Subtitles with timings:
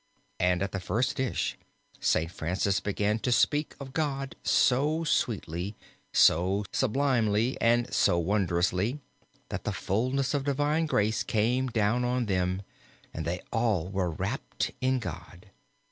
[0.39, 1.59] And at the first dish,
[1.99, 5.75] Saint Francis began to speak of God so sweetly,
[6.11, 8.99] so sublimely and so wondrously,
[9.49, 12.63] that the fulness of Divine grace came down on them,
[13.13, 15.51] and they all were wrapt in God.